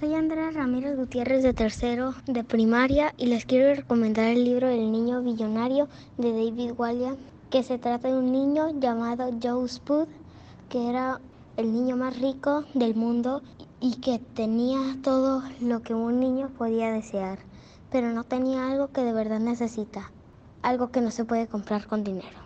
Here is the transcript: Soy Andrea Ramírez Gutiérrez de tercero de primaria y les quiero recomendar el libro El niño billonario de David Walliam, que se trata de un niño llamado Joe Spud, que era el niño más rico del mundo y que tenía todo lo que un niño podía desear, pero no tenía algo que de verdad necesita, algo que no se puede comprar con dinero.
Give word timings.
Soy 0.00 0.12
Andrea 0.14 0.50
Ramírez 0.50 0.96
Gutiérrez 0.96 1.44
de 1.44 1.54
tercero 1.54 2.14
de 2.26 2.42
primaria 2.42 3.14
y 3.16 3.26
les 3.26 3.46
quiero 3.46 3.72
recomendar 3.72 4.24
el 4.24 4.42
libro 4.42 4.68
El 4.68 4.90
niño 4.90 5.22
billonario 5.22 5.88
de 6.18 6.32
David 6.32 6.72
Walliam, 6.76 7.16
que 7.48 7.62
se 7.62 7.78
trata 7.78 8.08
de 8.08 8.18
un 8.18 8.32
niño 8.32 8.80
llamado 8.80 9.30
Joe 9.40 9.68
Spud, 9.68 10.08
que 10.68 10.90
era 10.90 11.20
el 11.56 11.72
niño 11.72 11.96
más 11.96 12.18
rico 12.18 12.64
del 12.74 12.96
mundo 12.96 13.42
y 13.78 14.00
que 14.00 14.18
tenía 14.18 14.80
todo 15.04 15.44
lo 15.60 15.82
que 15.82 15.94
un 15.94 16.18
niño 16.18 16.50
podía 16.58 16.90
desear, 16.90 17.38
pero 17.92 18.10
no 18.10 18.24
tenía 18.24 18.68
algo 18.68 18.88
que 18.88 19.04
de 19.04 19.12
verdad 19.12 19.38
necesita, 19.38 20.10
algo 20.62 20.90
que 20.90 21.02
no 21.02 21.12
se 21.12 21.24
puede 21.24 21.46
comprar 21.46 21.86
con 21.86 22.02
dinero. 22.02 22.44